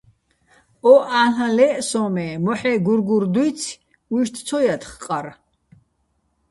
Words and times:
ო 0.91 0.93
ა́ლ'აჼ 1.21 1.47
ლე́ჸ 1.57 1.75
სო́ჼ, 1.87 2.07
მე́ 2.15 2.29
მოჰ̦ე́ 2.43 2.77
გურგურ 2.85 3.23
დუჲცი̆, 3.33 3.79
უჲშტი̆ 4.13 4.43
ცო 4.47 4.57
ჲათხ 4.65 4.91
ყარ. 5.03 5.25